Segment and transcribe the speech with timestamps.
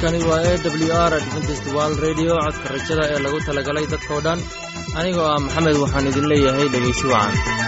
[0.00, 4.38] halkani waa e w r adventist wald redio codka rajada ee lagu talagalay dadkoo dhan.
[5.00, 7.59] Anigoo ah maxamed waxaan idin leeyahay dhegaysi wacan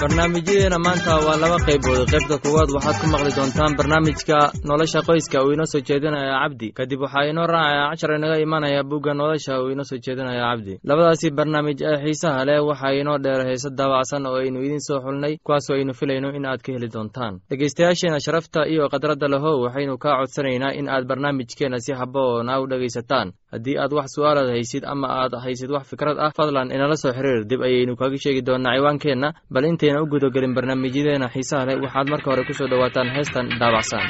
[0.00, 2.04] barnaamijyadeena maanta waa laba qaybood.
[2.12, 6.68] Qaybta kuwaad waxaad ku maqli doontaan barnaamijka nolosha qoyska uu inoo soo jeedinaya cabdi.
[6.76, 10.78] Kadib waxaa inoo raacaya cashar inaga imanaya bugga nolosha uu inoo soo jeedinaya cabdi.
[10.84, 15.36] Labadaasi barnaamij ee xiisaha leh waxaa inoo dheer heese daabacsan oo aynu idiin soo xulnay
[15.44, 17.40] kuwaasoo aynu filayno in aad ka heli doontaan.
[17.50, 23.32] Dhegaystayaasheena sharafta iyo khadradda lahow waxaynu kaa codsanaynaa in aad barnaamijkeenna si haboona u dhegaysataan.
[23.52, 27.44] Haddii aad wax su'aalaad haysid ama aad haysid wax fikrad ah fadlan inala soo xiriir.
[27.48, 29.32] Dib ayaynu kaga sheegi doonaa ciwaankeenna.
[29.50, 34.04] Bal intayna u gudagelin barnaamijyadeena xiisaha leh waxaad marka hore ku soo dhowaataan heestan daabacsan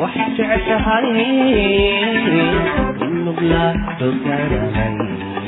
[0.00, 1.06] waxaad jeceshahay
[3.04, 3.64] in mudla
[4.06, 4.96] ogaanahay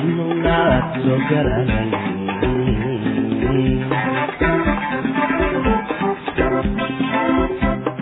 [0.00, 1.90] in mudlaad soo garanay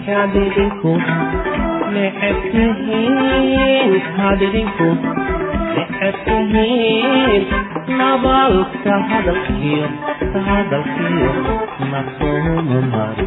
[0.07, 0.93] hadidinku
[1.95, 4.89] necebtihiin hadidinku
[5.77, 7.45] waxaad tihiin
[8.01, 9.87] nabaalka hadalkiyo
[10.47, 11.31] hadalkiyo
[11.93, 12.57] nasoo
[12.93, 13.27] mari.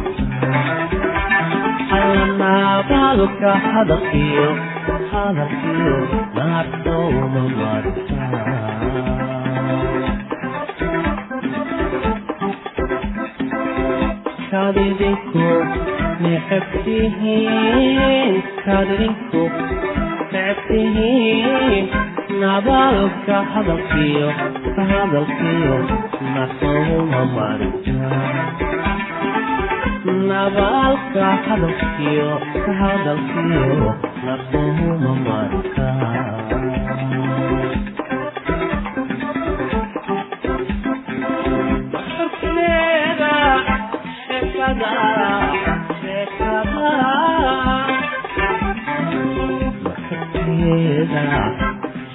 [2.42, 4.46] Nabaalka hadalkiyo
[5.12, 5.96] hadalkiyo
[6.38, 9.22] nasooma marta
[14.50, 15.46] kadidinku
[16.22, 17.62] necabtihiin
[18.64, 19.42] kadidinku
[20.32, 21.84] necabtihiin
[22.40, 24.28] nabadka hadalkiyo
[24.74, 25.76] ka hadalkiyo
[26.34, 27.20] nasaguma
[30.04, 32.28] marnabadka hadalkiyo
[32.64, 33.66] ka hadalkiyo
[34.24, 35.88] nasaguma marka
[50.54, 51.71] Yeah.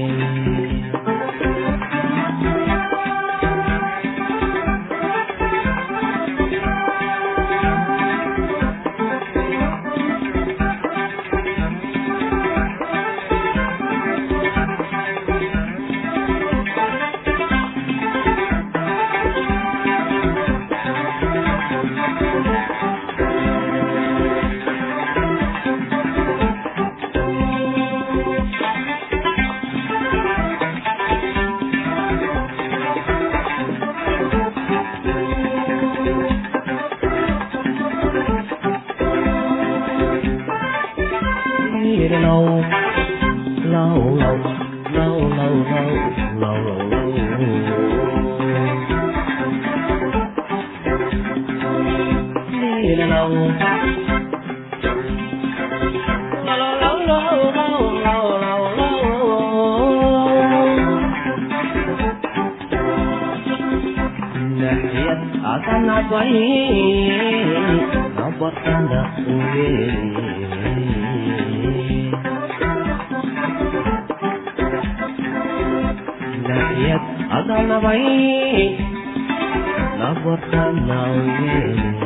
[77.31, 78.77] adana vai
[79.97, 81.03] na botana
[81.99, 82.02] o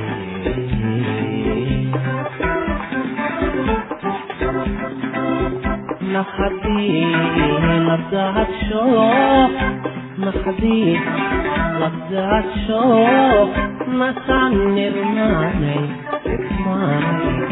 [6.18, 7.06] نفحتي
[7.88, 8.74] ما تزعلش
[10.18, 10.98] مخدي
[11.80, 12.70] ما تزعلش
[13.88, 15.76] ما تعني ارمعني
[16.26, 17.48] اسمعني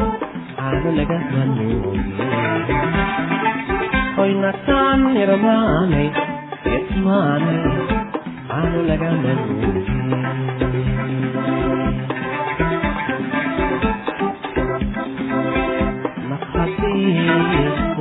[0.59, 1.81] عامل جهل
[4.19, 6.11] هوي ما تعني ارمعني
[6.65, 7.63] اسمعني
[8.49, 10.45] عامل جهل
[16.55, 17.44] Thank you.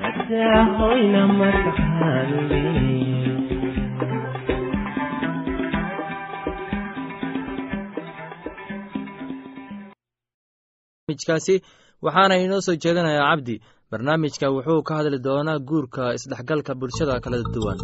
[0.00, 1.22] madaxweyne
[11.12, 11.54] barnaamijkaasi
[12.04, 13.54] waxaana inoo soo jeedinayaa cabdi.
[13.90, 17.78] Barnaamijka wuxuu ka hadli doonaa guurka isdhexgalka bulshada kala duwan.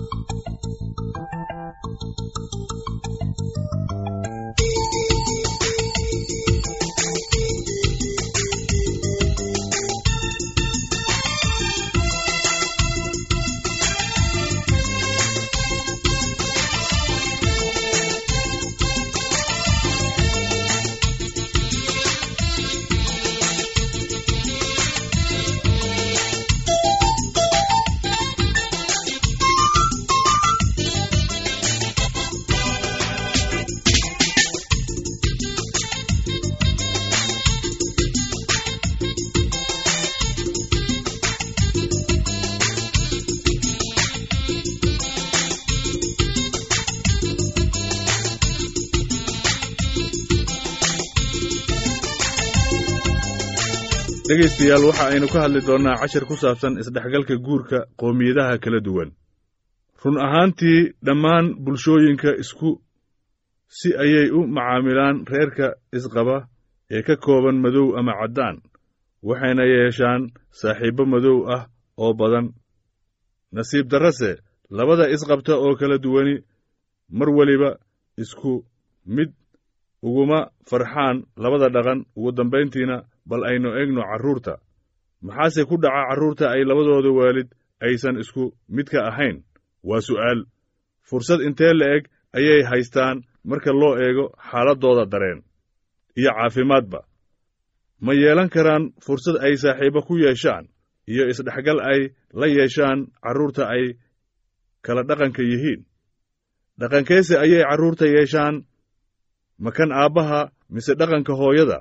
[54.59, 59.11] Dhegaystayaal waxa aynu ka hadli doonnaa cashar ku saabsan isdhexgalka guurka qoomiyadaha kala duwan.
[60.05, 62.71] Run ahaantii dhammaan bulshooyinka isku
[63.79, 65.67] si ayay u macaamilaan reerka
[65.99, 66.37] isqaba
[66.97, 68.57] ee ka kooban madow ama caddaan
[69.29, 70.23] waxayna yeeshaan
[70.61, 71.63] saaxiibbo madow ah
[72.03, 72.47] oo badan.
[73.57, 74.31] Nasiib darrase
[74.79, 76.35] labada isqabta oo kala duwani
[77.19, 77.71] mar weliba
[78.23, 78.53] isku
[79.17, 79.31] mid
[80.03, 81.99] uguma farxaan labada dhaqan.
[82.17, 82.97] Ugu dambayntiina
[83.29, 84.55] bal aynu eegno carruurta
[85.27, 87.49] maxaase ku dhaca carruurta ay labadooda waalid
[87.87, 88.45] aysan isku
[88.77, 89.37] midka ahayn?
[89.89, 90.41] Waa su'aal.
[91.09, 92.03] Fursad intee la'eg
[92.39, 93.17] ayay haystaan
[93.51, 95.41] marka loo eego xaaladdooda dareen.
[96.19, 97.01] Iyo caafimaadba.
[98.05, 100.65] Ma yeelan karaan fursad ay saaxiibbo ku yeeshaan
[101.13, 102.01] iyo isdhexgal ay
[102.41, 103.85] la yeeshaan carruurta ay
[104.85, 105.81] kala dhaqanka yihiin.
[106.81, 108.57] Dhaqankeese ayay carruurta yeeshaan.
[109.65, 110.41] Makan aabbaha
[110.75, 111.79] mise dhaqanka hooyada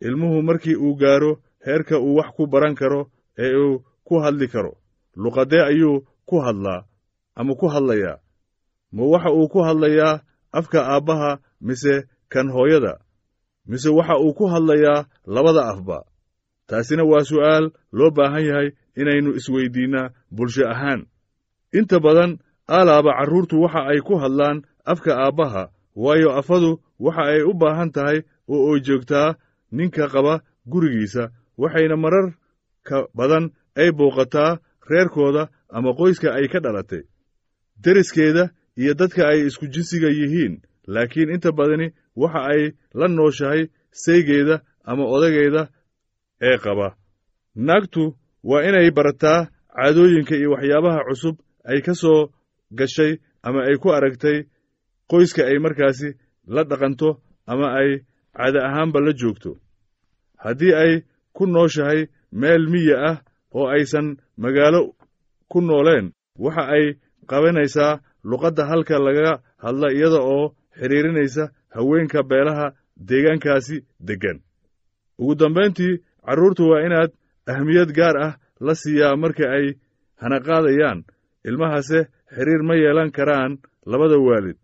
[0.00, 4.72] ilmuhu markii uu gaaro heerka uu wax ku baran karo ee uu ku hadli karo.
[5.16, 6.84] Luqaddee ayuu ku hadlaa
[7.34, 8.18] ama ku hadlayaa.
[8.92, 10.20] Ma waxa uu ku hadlayaa
[10.52, 12.98] afka aabbaha mise kan hooyada
[13.66, 16.04] mise waxa uu ku hadlayaa labada afba.
[16.66, 21.06] Taasina waa su'aal loo baahan yahay inaynu isweyddiinnaa bulsho ahaan.
[21.72, 22.38] Inta badan
[22.68, 28.18] aalaaba carruurtu waxa ay ku hadlaan afka aabbaha waayo afadu waxa ay u baahan tahay
[28.48, 29.34] oo oy joogtaa
[29.70, 30.34] ninka qaba
[30.66, 31.30] gurigiisa.
[31.58, 34.58] Waxayna mararka badan ay booqataa
[34.90, 37.02] reerkooda ama qoyska ay ka dhalatay.
[37.84, 40.62] Deriskeeda iyo dadka ay isku jinsiga yihiin.
[40.86, 42.62] Laakiin inta badani waxa ay
[42.94, 45.68] la nooshahay saygeeda ama odageeda
[46.40, 46.96] ee qaba.
[47.54, 52.30] Naagtu waa inay barataa caadooyinka iyo waxyaabaha cusub ay ka soo
[52.78, 54.46] gashay ama ay ku aragtay
[55.10, 56.08] qoyska ay markaasi
[56.46, 57.90] la dhaqanto ama ay
[58.38, 59.50] caada ahaanba la joogto.
[60.44, 60.92] Haddii ay
[61.36, 62.00] ku nooshahay
[62.40, 63.16] meel miya ah
[63.56, 64.06] oo aysan
[64.42, 64.80] magaalo
[65.50, 66.06] ku nooleen
[66.44, 66.84] waxa ay
[67.30, 69.30] qabanaysaa luqadda halka laga
[69.64, 70.46] hadla iyada oo
[70.78, 72.66] xidhiirinaysa haweenka beelaha
[73.08, 73.76] deegaankaasi
[74.08, 74.38] deggan.
[75.20, 75.94] Ugu dambayntii
[76.26, 77.10] carruurtu waa inaad
[77.52, 78.32] ahmiyad gaar ah
[78.66, 79.66] la siiyaa marka ay
[80.22, 81.00] hanaqaadayaan.
[81.48, 82.00] Ilmahase
[82.34, 83.52] xidhiir ma yeelan karaan
[83.90, 84.56] labada waalid.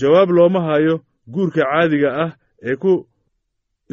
[0.00, 0.94] Jawaab looma hayo
[1.34, 2.30] guurka caadiga ah
[2.68, 2.92] ee ku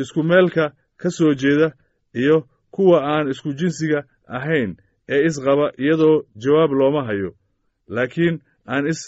[0.01, 0.65] isku meelka
[1.01, 1.71] ka soo jeeda
[2.13, 2.37] iyo
[2.71, 4.75] kuwa aan isku jinsiga ahayn
[5.09, 7.31] ee isqaba iyadoo jawaab looma hayo.
[7.87, 8.35] Laakiin
[8.67, 9.01] aan is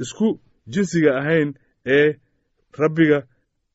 [0.00, 0.40] isku
[0.72, 1.54] jinsiga ahayn
[1.86, 2.08] ee
[2.78, 3.18] rabbiga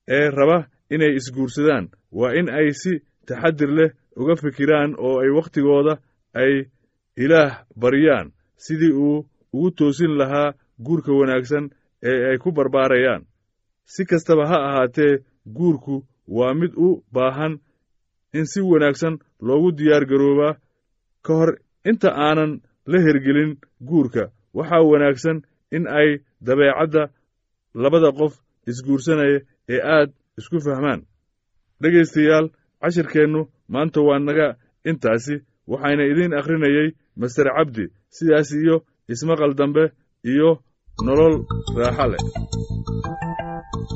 [0.08, 1.86] ee raba inay isguursadaan.
[2.12, 2.92] Waa in ay si
[3.28, 5.94] taxadir leh uga fikiraan oo ay wakhtigooda
[6.34, 6.54] ay
[7.24, 10.54] ilaah baryaan sidii uu ugu toosin lahaa
[10.86, 11.66] guurka wanaagsan
[12.10, 13.24] ee ay ku barbaarayaan
[13.94, 15.14] si kastaba ha ahaatee
[15.58, 15.96] guurku
[16.38, 17.54] waa mid u baahan
[18.38, 19.16] in si wanaagsan
[19.48, 20.54] loogu diyaar garoobaa.
[21.26, 21.52] Ka hor
[21.90, 22.52] inta aanan
[22.92, 23.52] la hergelin
[23.90, 24.24] guurka
[24.58, 25.38] waxaa wanaagsan
[25.76, 26.10] in ay
[26.48, 27.04] dabeecadda
[27.84, 28.34] labada qof
[28.70, 29.40] isguursanaya
[29.74, 31.02] ee aad isku fahmaan.
[31.82, 32.48] Dhegaystayaal
[32.82, 33.42] cashirkeennu
[33.74, 34.48] maanta waa naga
[34.90, 35.36] intaasi
[35.72, 36.88] waxayna idiin akhrinayey
[37.22, 38.76] master cabdi sidaas iyo
[39.14, 39.84] ismaqal dambe
[40.32, 40.50] iyo
[41.06, 41.36] nolol
[41.80, 42.22] raaxa leh
[43.76, 43.92] thank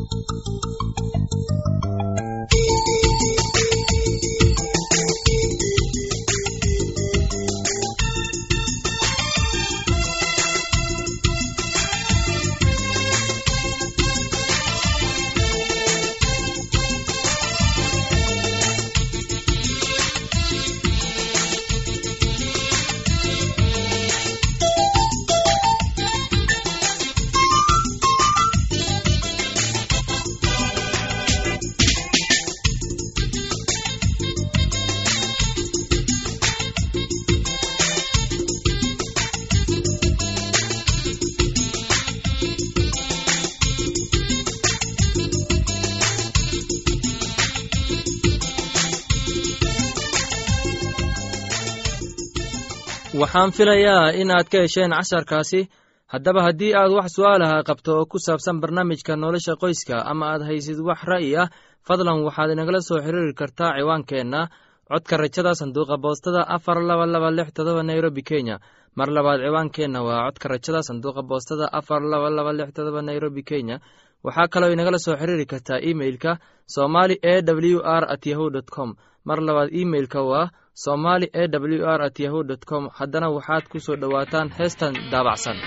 [2.53, 2.98] you
[53.19, 55.61] waxaan filayaa inaad ka hesheen casharkaasi.
[56.13, 60.79] Haddaba haddii aad wax su'aalaha qabto oo ku saabsan barnaamijka nolosha qoyska ama aad haysid
[60.89, 61.49] wax ra'yi ah
[61.87, 64.41] fadlan waxaad inagala soo xiriiri kartaa ciwaankeenna.
[64.89, 68.55] Codka rajada sanduuqa boostada afar laba laba lix todoba nairobi kenya.
[68.97, 73.77] Mar labaad ciwaankeenna waa codka rajada sanduuqa boostada afar laba laba lix todoba nairobi kenya.
[74.25, 76.31] Waxaa kaloo inagala soo xiriiri kartaa imeilka
[76.75, 78.89] somali e w r at yahu dt com
[79.25, 82.89] mar labaad imeilka waa somali e w r at yahu dt com.
[82.97, 85.57] Haddana waxaad ku soo dhowaataan heestan daabacsan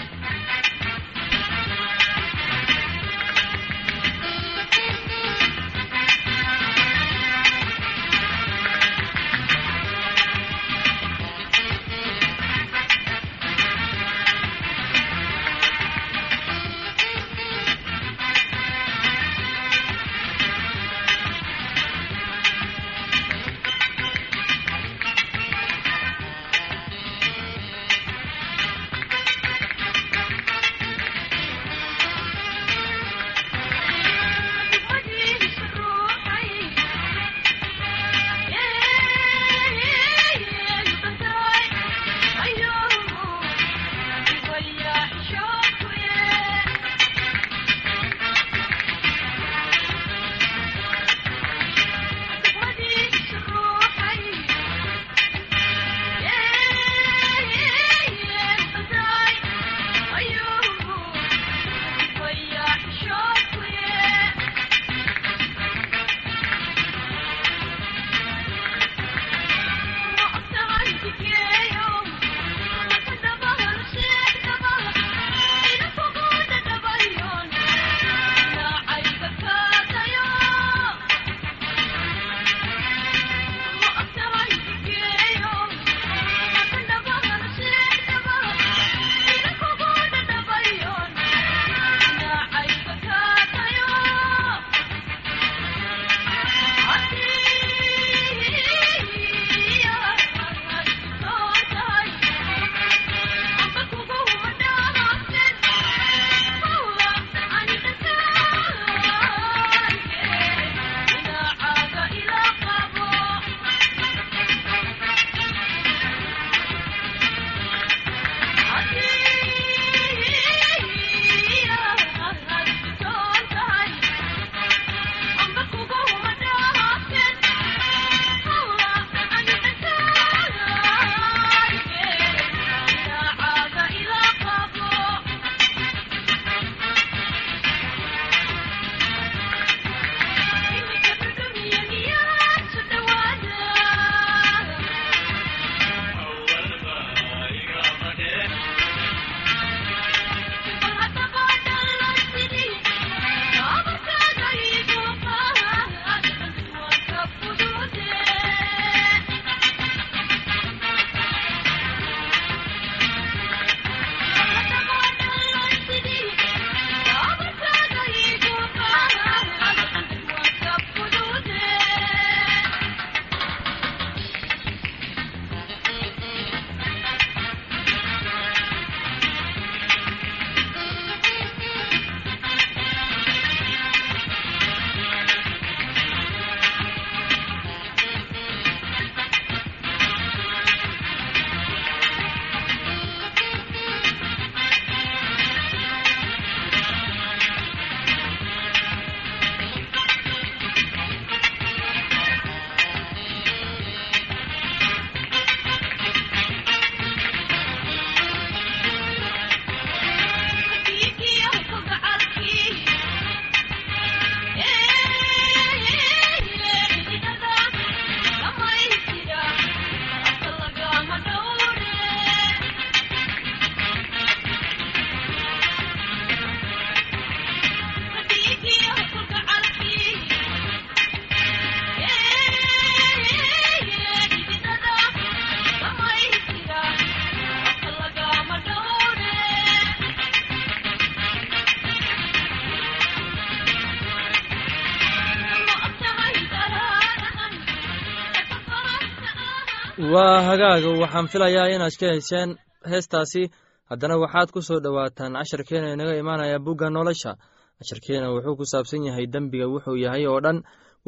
[250.14, 252.50] waa hagaaga waxaan filayaa inaad ka hesheen
[252.90, 253.42] heestaasi.
[253.90, 257.32] Haddana waxaad ku soo dhowaataan casharkeena inaga imaanaya bugga nolosha.
[257.78, 260.58] Casharkeena wuxuu ku saabsan yahay dembiga wuxuu yahay oo dhan.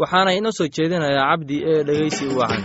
[0.00, 2.62] Waxaana inoo soo jeedinayaa cabdi ee dhegeysi wacan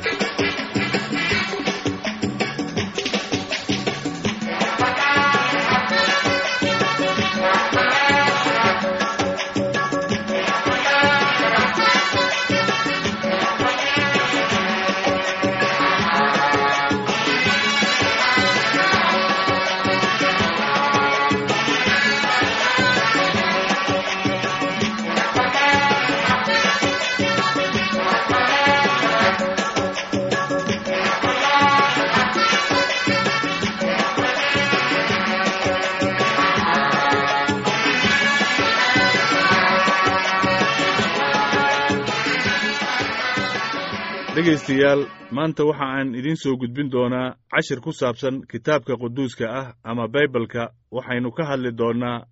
[44.39, 45.01] dhegaystayaal
[45.35, 50.63] maanta waxa aan idiin soo gudbin doonaa cashir ku saabsan kitaabka quduuska ah ama baybalka
[50.95, 52.25] waxaynu ka hadli doonnaa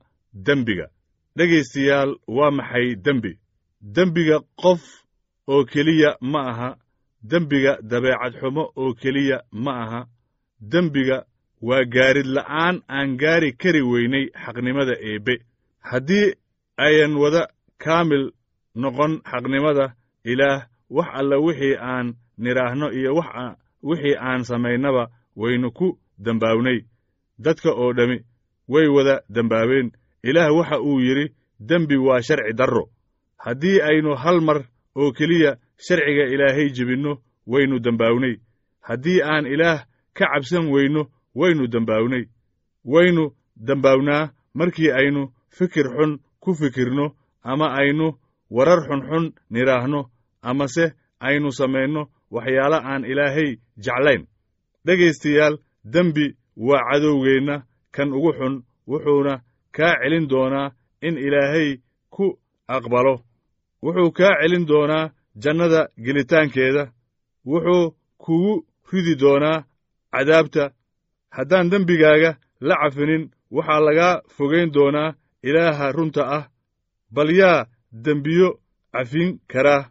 [0.46, 0.88] dembiga.
[1.38, 3.32] Dhegaystayaal waa maxay dembi?
[3.96, 4.82] Dembiga qof
[5.48, 6.70] oo keliya ma aha.
[7.32, 10.02] Dembiga dabeecad xumo oo keliya ma aha.
[10.72, 11.17] Dembiga
[11.62, 15.36] waa gaarid la'aan aan gaari kari weynay xaqnimada eebbe.
[15.89, 16.34] Haddii
[16.78, 17.43] ayan wada
[17.84, 18.32] kaamil
[18.76, 19.86] noqon xaqnimada
[20.32, 23.23] ilaah wax alla wixii aan nidhaahno iyo
[23.84, 26.86] wixii aan samaynaba waynu ku dembaawnay
[27.39, 28.19] dadka oo dhammi
[28.67, 29.91] way wada dembaabeen
[30.23, 32.89] ilaah waxa uu yidhi dembi waa sharci darro.
[33.38, 38.36] Haddii aynu hal mar oo keliya sharciga ilaahay jebinno waynu dembaawnay
[38.82, 42.26] haddii aan ilaah ka cabsan weyno waynu dembaawnay
[42.86, 48.13] waynu dembaawnaa markii aynu fikir xun ku fikirno ama aynu
[48.50, 50.10] warar xunxun nidhaahno
[50.41, 53.50] amase aynu samayno waxyaalo aan ilaahay
[53.84, 54.28] jeclayn.
[54.86, 55.56] Dhegaystayaal
[55.93, 56.36] dembi
[56.67, 57.56] waa cadowgeenna
[57.91, 58.56] kan ugu xun
[58.88, 59.34] wuxuuna
[59.76, 60.71] kaa celin doonaa
[61.02, 61.69] in ilaahay
[62.10, 62.26] ku
[62.67, 63.15] aqbalo.
[63.84, 65.12] Wuxuu kaa celin doonaa
[65.43, 66.84] jannada gelitaankeeda.
[67.45, 68.54] Wuxuu kugu
[68.91, 69.65] ridi doonaa
[70.13, 70.63] cadaabta.
[71.36, 72.32] Haddaan dembigaaga
[72.67, 76.50] la cafinin waxaa lagaa fogayn doonaa ilaaha runta ah
[77.12, 78.50] bal yaa dembiyo
[78.93, 79.89] cafin karaa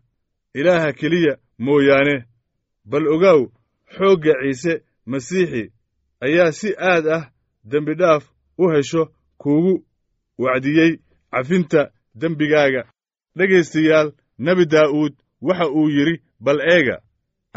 [0.59, 2.17] ilaaha keliya mooyaane.
[2.91, 3.41] Bal ogaaw
[3.95, 4.73] xoogga ciise
[5.11, 5.63] masiixi
[6.25, 7.25] ayaa si aad ah
[7.71, 8.25] dembidhaaf
[8.59, 9.03] u hesho
[9.41, 9.75] kuugu
[10.43, 10.93] wacdiyey
[11.33, 11.83] cafinta
[12.21, 12.83] dembigaaga.
[13.37, 15.13] Dhegaystayaal nebi daa'uud
[15.47, 16.97] waxa uu yidhi bal eega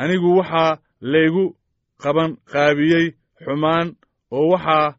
[0.02, 0.80] anigu waxaa
[1.12, 1.46] laygu
[2.02, 3.06] qaban qaabiyey
[3.44, 3.88] xumaan
[4.38, 4.96] oo waxaa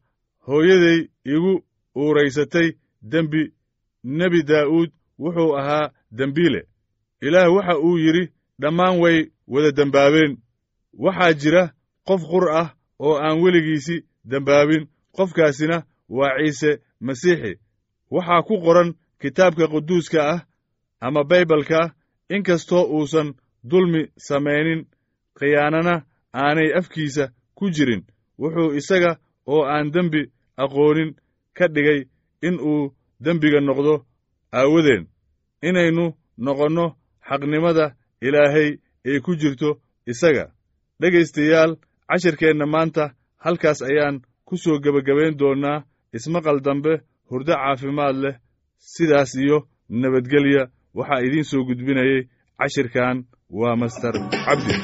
[0.46, 1.00] hooyaday
[1.34, 1.52] igu
[1.96, 2.68] uuraysatay
[3.12, 3.42] dembi.
[4.04, 4.90] Nebi daa'uud
[5.22, 6.60] wuxuu ahaa dembiile
[7.26, 8.24] ilaah waxa uu yidhi
[8.60, 9.18] dhammaan way
[9.52, 10.32] wada dembaabeen
[11.04, 11.62] waxaa jira
[12.08, 12.68] qof qur ah
[13.04, 13.96] oo aan weligiisi
[14.30, 14.82] dembaabin
[15.16, 15.76] qofkaasina
[16.16, 16.70] waa ciise
[17.06, 17.52] masiixi.
[18.14, 20.40] Waxaa ku qoran kitaabka quduuska ah
[21.00, 21.80] ama baybalka
[22.34, 23.28] in kastoo uusan
[23.70, 24.80] dulmi samaynin
[25.38, 25.94] khiyaanana
[26.34, 27.24] aanay afkiisa
[27.58, 28.02] ku jirin.
[28.40, 29.12] Wuxuu isaga
[29.52, 30.22] oo aan dembi
[30.62, 31.10] aqoonin
[31.56, 32.00] ka dhigay
[32.46, 32.92] in uu
[33.24, 33.94] dembiga noqdo
[34.58, 35.04] aawadeen
[35.68, 36.04] inaynu
[36.44, 36.86] noqonno
[37.30, 37.86] xaqnimada
[38.26, 38.70] ilaahay
[39.10, 39.70] ee ku jirto
[40.12, 40.44] isaga.
[41.00, 41.72] Dhegaystayaal
[42.10, 43.04] cashirkeenna maanta
[43.44, 44.16] halkaas ayaan
[44.48, 45.84] ku soo gebagabayn doonnaa
[46.16, 46.92] ismaqal dambe
[47.30, 48.34] hurdo caafimaad leh
[48.92, 49.58] sidaas iyo
[50.00, 50.62] nabadgelya.
[50.98, 52.20] Waxaa idiin soo gudbinayay
[52.58, 53.16] cashirkan
[53.58, 54.14] waa master
[54.46, 54.74] cabdi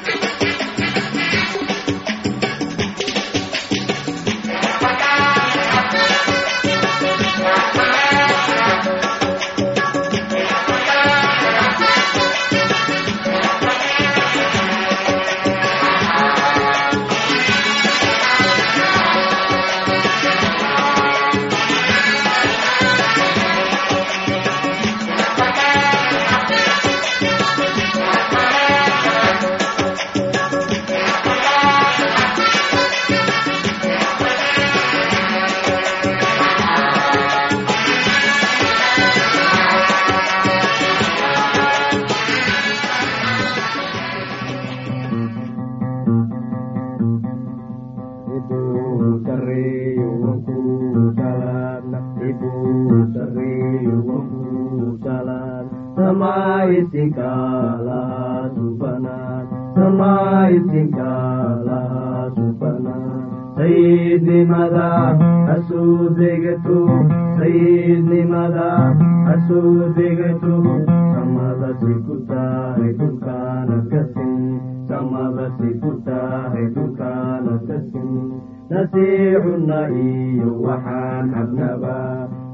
[78.71, 81.97] nasiicunna iyo waxaan cabnaba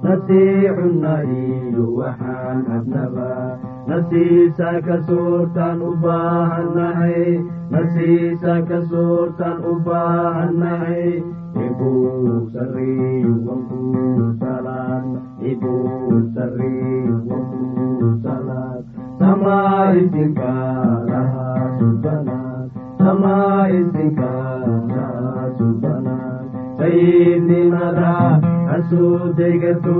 [0.05, 3.29] nasiicunna iyo waxaan cabnaba
[3.89, 7.41] nasiisa ka suurtaan u baahannahay
[7.73, 11.05] nasiisa ka suurtaan u baahannahay
[11.65, 15.05] ibuu sariyu wankuu salaad
[15.51, 18.81] ibuu sariyu wankuu salaad
[19.19, 20.53] samaa isinka
[21.09, 22.42] lahaa subanaad
[23.03, 24.31] samaa isinka
[24.97, 26.45] lahaa subanaad
[26.79, 28.11] sayidnimada
[28.69, 29.95] hasuu degato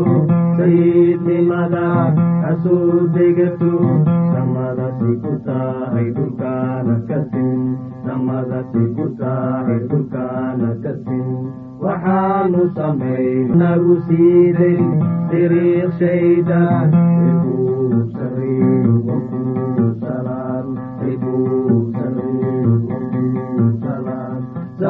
[0.59, 1.85] sayidnimada
[2.45, 3.71] hasuu degato
[4.33, 7.59] samadasi ku tahay dhulkaana ka sin
[8.07, 11.27] samadasi ku tahay dhulkaana ka sin
[11.85, 13.27] waxaanu samay
[13.63, 14.79] nagu siiday
[15.33, 16.95] diriiq shaydan
[17.31, 18.03] ibuu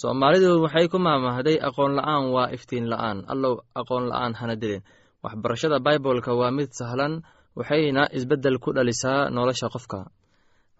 [0.00, 3.18] soomaalidu waxay ku maamahday aqoon la'aan waa iftiin la'aan.
[3.32, 4.82] Allow aqoon la'aan hana dilin.
[5.24, 7.12] Waxbarashada baibolka waa mid sahlan
[7.58, 9.98] waxayna isbeddel ku dhalisaa nolosha qofka.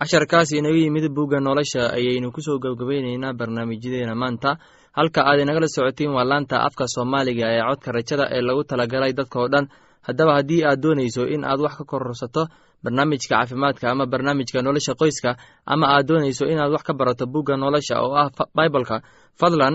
[0.00, 4.50] Casharkaas inaga yimid bugga nolosha ayaynu ku soo gebgabayneynaa barnaamijyadeena maanta.
[4.96, 9.48] Halka aad inagala socotiin waa laanta afka soomaaliga ee codka rajada ee lagu talagalay dadkao
[9.52, 9.64] dhan.
[10.06, 12.42] Haddaba haddii aad doonayso in aad wax ka kororsato
[12.84, 15.30] barnaamijka caafimaadka ama barnaamijka nolosha qoyska
[15.72, 18.96] ama aad doonayso inaad wax ka barato bugga nolosha oo ah baibolka
[19.40, 19.74] fadlan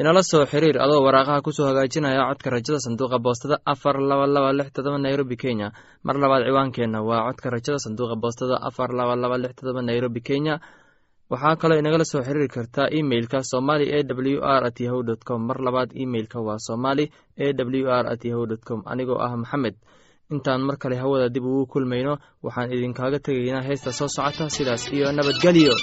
[0.00, 4.50] inala soo xiriir adoo waraaqaha ku soo hagaajinaya codka rajada sanduuqa boostada afar laba laba
[4.58, 5.68] lix todoba nairobi kenya.
[6.06, 10.54] Mar labaad ciwaankeenna waa codka rajada sanduuqa boostada afar laba laba lix todoba nairobi kenya.
[11.30, 15.40] Waxaa kaloo inagala soo xiriiri kartaa emeilka somali e w r at yahu dt com.
[15.48, 17.04] Mar labaad emeilka waa somali
[17.36, 18.80] e w r at yahu dt com.
[18.92, 19.76] Anigoo ah maxamed
[20.34, 22.12] intaan mar kale hawada dib ugu kulmayno
[22.44, 25.74] waxaan idinkaaga tegaynaa heesta soo socota sidaas iyo nabadgelyo